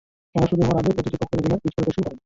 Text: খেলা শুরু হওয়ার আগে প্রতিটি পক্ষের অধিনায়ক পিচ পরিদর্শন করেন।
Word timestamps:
খেলা 0.31 0.45
শুরু 0.51 0.61
হওয়ার 0.67 0.79
আগে 0.83 0.91
প্রতিটি 0.95 1.17
পক্ষের 1.21 1.39
অধিনায়ক 1.41 1.61
পিচ 1.63 1.71
পরিদর্শন 1.77 2.03
করেন। 2.05 2.17